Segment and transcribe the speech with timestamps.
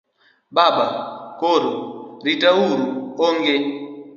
[0.55, 1.73] Baba:koro?
[2.21, 2.67] Kitaru:
[3.27, 3.55] ong'e